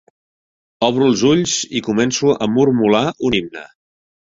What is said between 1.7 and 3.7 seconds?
i començo a mormolar un himne.